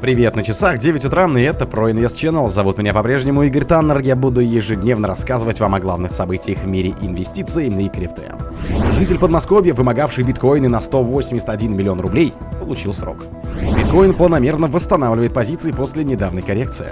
[0.00, 2.48] Привет, на часах 9 утра, и это про Инвест Channel.
[2.48, 4.00] Зовут меня по-прежнему Игорь Таннер.
[4.00, 8.30] Я буду ежедневно рассказывать вам о главных событиях в мире инвестиций и крипты.
[8.92, 13.24] Житель Подмосковья, вымогавший биткоины на 181 миллион рублей, получил срок.
[13.76, 16.90] Биткоин планомерно восстанавливает позиции после недавней коррекции.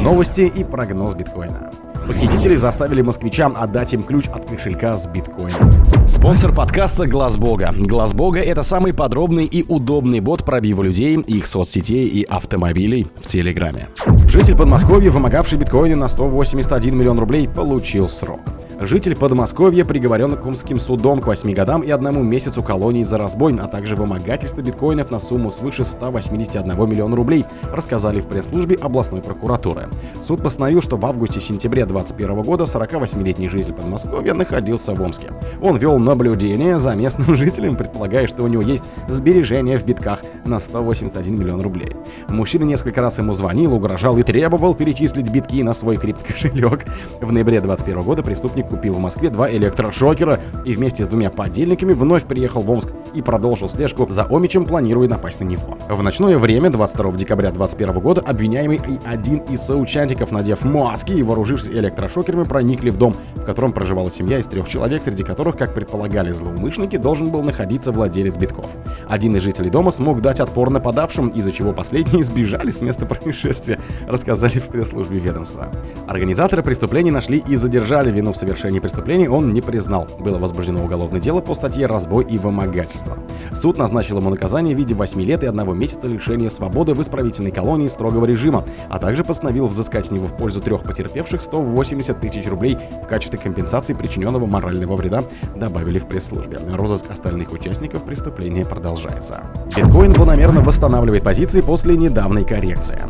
[0.00, 1.72] Новости и прогноз биткоина.
[2.06, 6.06] Похитители заставили москвичам отдать им ключ от кошелька с биткоином.
[6.06, 7.74] Спонсор подкаста Глаз Бога.
[7.74, 13.26] Глаз Бога это самый подробный и удобный бот пробива людей, их соцсетей и автомобилей в
[13.26, 13.88] Телеграме.
[14.28, 18.40] Житель Подмосковья, вымогавший биткоины на 181 миллион рублей, получил срок.
[18.86, 23.66] Житель Подмосковья приговорен Кумским судом к 8 годам и одному месяцу колонии за разбой, а
[23.66, 29.86] также вымогательство биткоинов на сумму свыше 181 миллиона рублей, рассказали в пресс-службе областной прокуратуры.
[30.20, 35.32] Суд постановил, что в августе-сентябре 2021 года 48-летний житель Подмосковья находился в Омске.
[35.62, 40.60] Он вел наблюдение за местным жителем, предполагая, что у него есть сбережения в битках на
[40.60, 41.96] 181 миллион рублей.
[42.28, 46.84] Мужчина несколько раз ему звонил, угрожал и требовал перечислить битки на свой криптокошелек.
[47.22, 51.92] В ноябре 2021 года преступник купил в Москве два электрошокера и вместе с двумя подельниками
[51.92, 55.78] вновь приехал в Омск и продолжил слежку за Омичем, планируя напасть на него.
[55.88, 61.22] В ночное время 22 декабря 2021 года обвиняемый и один из соучастников, надев маски и
[61.22, 65.72] вооружившись электрошокерами, проникли в дом, в котором проживала семья из трех человек, среди которых, как
[65.72, 68.66] предполагали злоумышленники, должен был находиться владелец битков.
[69.08, 73.78] Один из жителей дома смог дать отпор нападавшим, из-за чего последние сбежали с места происшествия,
[74.08, 75.70] рассказали в пресс-службе ведомства.
[76.08, 80.06] Организаторы преступления нашли и задержали вину в совершении совершении преступлений он не признал.
[80.20, 83.18] Было возбуждено уголовное дело по статье «Разбой и вымогательство».
[83.52, 87.50] Суд назначил ему наказание в виде 8 лет и одного месяца лишения свободы в исправительной
[87.50, 92.48] колонии строгого режима, а также постановил взыскать с него в пользу трех потерпевших 180 тысяч
[92.48, 95.24] рублей в качестве компенсации причиненного морального вреда,
[95.56, 96.58] добавили в пресс-службе.
[96.74, 99.42] Розыск остальных участников преступления продолжается.
[99.76, 103.00] Биткоин планомерно восстанавливает позиции после недавней коррекции.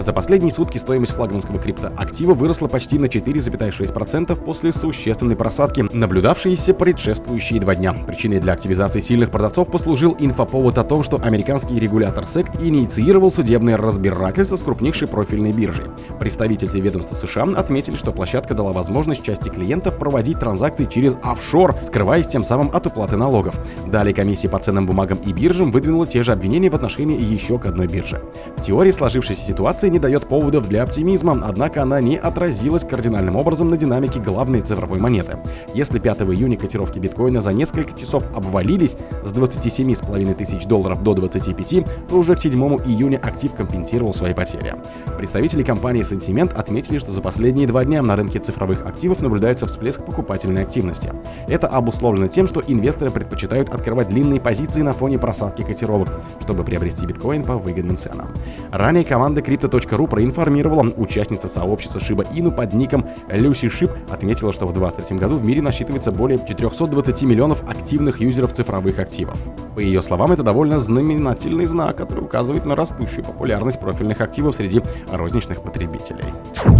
[0.00, 7.60] За последние сутки стоимость флагманского криптоактива выросла почти на 4,6% после существенной просадки, наблюдавшиеся предшествующие
[7.60, 7.94] два дня.
[8.06, 13.76] Причиной для активизации сильных продавцов послужил инфоповод о том, что американский регулятор СЭК инициировал судебное
[13.76, 15.86] разбирательство с крупнейшей профильной биржей.
[16.18, 22.26] Представители ведомства США отметили, что площадка дала возможность части клиентов проводить транзакции через офшор, скрываясь
[22.26, 23.54] тем самым от уплаты налогов.
[23.86, 27.66] Далее комиссия по ценным бумагам и биржам выдвинула те же обвинения в отношении еще к
[27.66, 28.20] одной бирже.
[28.56, 33.70] В теории сложившейся ситуации не дает поводов для оптимизма, однако она не отразилась кардинальным образом
[33.70, 35.38] на динамике главной цифровой монеты.
[35.72, 41.84] Если 5 июня котировки биткоина за несколько часов обвалились с 27,5 тысяч долларов до 25,
[42.08, 42.52] то уже к 7
[42.84, 44.74] июня актив компенсировал свои потери.
[45.16, 50.04] Представители компании Sentiment отметили, что за последние два дня на рынке цифровых активов наблюдается всплеск
[50.04, 51.10] покупательной активности.
[51.48, 56.10] Это обусловлено тем, что инвесторы предпочитают открывать длинные позиции на фоне просадки котировок,
[56.40, 58.28] чтобы приобрести биткоин по выгодным ценам.
[58.70, 64.72] Ранее команда Crypto.ru проинформировала, участница сообщества Shiba Inu под ником Lucy Ship отметила, что в
[64.72, 69.38] 2023 году в мире насчитывается более 420 миллионов активных юзеров цифровых активов.
[69.74, 74.80] По ее словам, это довольно знаменательный знак, который указывает на растущую популярность профильных активов среди
[75.10, 76.24] розничных потребителей.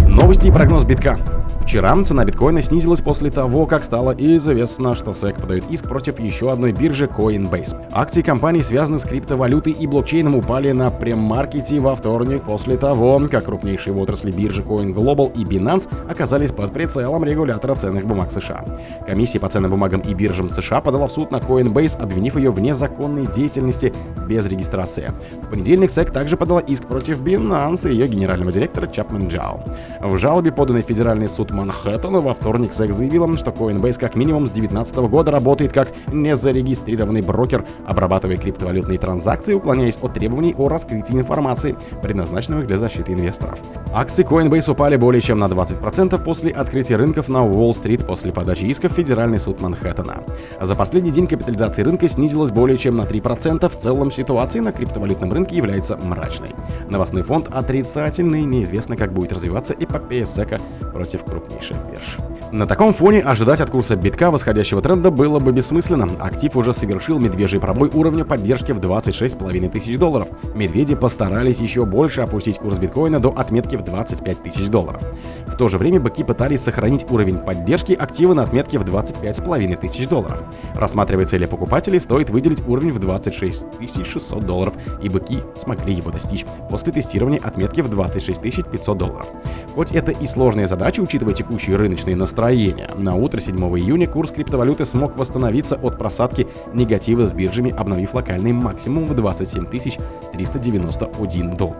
[0.07, 1.19] Новости и прогноз битка.
[1.65, 6.51] Вчера цена биткоина снизилась после того, как стало известно, что SEC подает иск против еще
[6.51, 7.75] одной биржи Coinbase.
[7.91, 13.45] Акции компании, связанные с криптовалютой и блокчейном, упали на премаркете во вторник после того, как
[13.45, 18.63] крупнейшие в отрасли биржи CoinGlobal и Binance оказались под прицелом регулятора ценных бумаг США.
[19.05, 22.61] Комиссия по ценным бумагам и биржам США подала в суд на Coinbase, обвинив ее в
[22.85, 23.93] незаконной деятельности
[24.27, 25.11] без регистрации.
[25.43, 29.63] В понедельник SEC также подала иск против Binance и ее генерального директора Чапман Джао.
[30.01, 34.47] В жалобе, поданной в Федеральный суд Манхэттена, во вторник SEC заявила, что Coinbase как минимум
[34.47, 41.13] с 2019 года работает как незарегистрированный брокер, обрабатывая криптовалютные транзакции, уклоняясь от требований о раскрытии
[41.13, 43.59] информации, предназначенных для защиты инвесторов.
[43.93, 48.89] Акции Coinbase упали более чем на 20% после открытия рынков на Уолл-стрит после подачи иска
[48.89, 50.23] в Федеральный суд Манхэттена.
[50.61, 53.67] За последний день капитализация рынка снизилась более чем на 3%.
[53.69, 56.49] В целом ситуация на криптовалютном рынке является мрачной.
[56.89, 60.59] Новостной фонд отрицательный, неизвестно, как будет развиваться эпопея СЭКа
[60.93, 62.17] против крупнейших бирж.
[62.55, 66.07] На таком фоне ожидать от курса битка восходящего тренда было бы бессмысленно.
[66.21, 70.29] Актив уже совершил медвежий пробой уровня поддержки в 26,5 тысяч долларов.
[70.53, 75.01] Медведи постарались еще больше опустить курс биткоина до отметки в 25 тысяч долларов.
[75.47, 80.07] В то же время быки пытались сохранить уровень поддержки актива на отметке в 25,5 тысяч
[80.07, 80.41] долларов.
[80.75, 83.65] Рассматривая цели покупателей, стоит выделить уровень в 26
[84.05, 88.41] 600 долларов, и быки смогли его достичь после тестирования отметки в 26
[88.71, 89.27] 500 долларов.
[89.75, 94.85] Хоть это и сложная задача, учитывая текущие рыночные настроения, на утро 7 июня курс криптовалюты
[94.85, 101.75] смог восстановиться от просадки негатива с биржами, обновив локальный максимум в 27 391 доллар.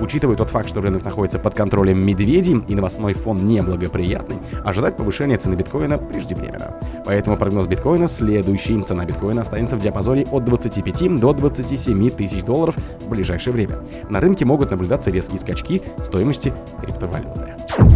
[0.00, 5.36] Учитывая тот факт, что рынок находится под контролем медведей и новостной фон неблагоприятный, ожидать повышения
[5.36, 6.76] цены биткоина преждевременно.
[7.04, 8.80] Поэтому прогноз биткоина следующий.
[8.82, 13.78] Цена биткоина останется в диапазоне от 25 до 27 тысяч долларов в ближайшее время.
[14.08, 17.31] На рынке могут наблюдаться резкие скачки стоимости криптовалюты.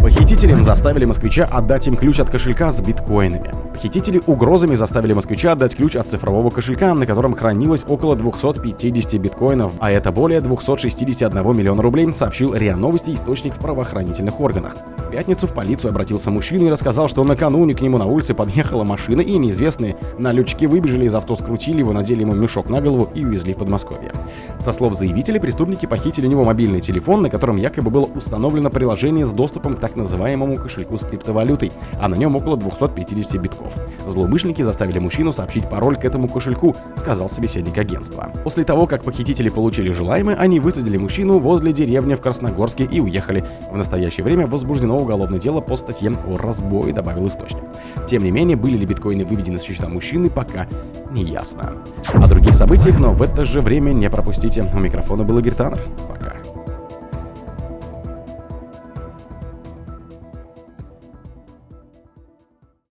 [0.01, 3.66] Похитители заставили москвича отдать им ключ от кошелька с биткоинами.
[3.77, 9.73] Похитители угрозами заставили москвича отдать ключ от цифрового кошелька, на котором хранилось около 250 биткоинов,
[9.77, 14.77] а это более 261 миллиона рублей, сообщил РИА Новости источник в правоохранительных органах.
[14.97, 18.83] В пятницу в полицию обратился мужчина и рассказал, что накануне к нему на улице подъехала
[18.83, 23.23] машина, и неизвестные налетчики выбежали из авто, скрутили его, надели ему мешок на голову и
[23.23, 24.11] увезли в Подмосковье.
[24.59, 29.25] Со слов заявителя, преступники похитили у него мобильный телефон, на котором якобы было установлено приложение
[29.25, 31.71] с доступом к так называемому кошельку с криптовалютой,
[32.01, 34.07] а на нем около 250 битков.
[34.07, 38.31] Злоумышленники заставили мужчину сообщить пароль к этому кошельку, сказал собеседник агентства.
[38.43, 43.43] После того, как похитители получили желаемое, они высадили мужчину возле деревни в Красногорске и уехали.
[43.71, 47.63] В настоящее время возбуждено уголовное дело по статье о разбое, добавил источник.
[48.07, 50.67] Тем не менее, были ли биткоины выведены с счета мужчины, пока
[51.11, 51.73] не ясно.
[52.13, 54.63] О других событиях, но в это же время не пропустите.
[54.73, 55.79] У микрофона был Игорь Таннер.